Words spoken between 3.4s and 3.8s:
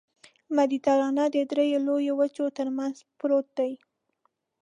دی.